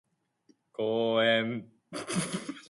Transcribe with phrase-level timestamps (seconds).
[0.77, 1.69] 公園